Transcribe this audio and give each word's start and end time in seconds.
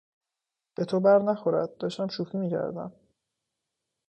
به 0.75 0.85
تو 0.85 0.99
برنخورد، 0.99 1.77
داشتم 1.77 2.07
شوخی 2.07 2.37
میکردم! 2.37 2.91